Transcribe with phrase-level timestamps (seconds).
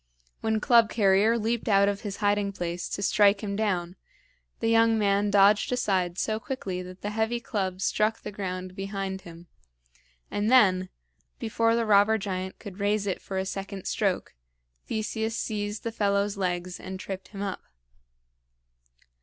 [0.39, 3.95] When Club carrier leaped out of his hiding place to strike him down,
[4.59, 9.21] the young man dodged aside so quickly that the heavy club struck the ground behind
[9.21, 9.45] him;
[10.31, 10.89] and then,
[11.37, 14.33] before the robber giant could raise it for a second stroke,
[14.87, 17.61] Theseus seized the fellow's legs and tripped him up.